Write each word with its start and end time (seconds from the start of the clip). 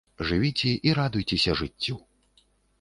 Жывіце 0.29 0.71
і 0.89 0.95
радуйцеся 1.01 1.57
жыццю. 1.63 2.01